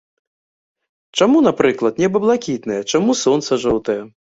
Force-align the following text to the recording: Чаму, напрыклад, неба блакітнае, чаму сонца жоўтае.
Чаму, 1.21 1.37
напрыклад, 1.49 2.01
неба 2.05 2.17
блакітнае, 2.25 2.81
чаму 2.95 3.19
сонца 3.23 3.63
жоўтае. 3.69 4.01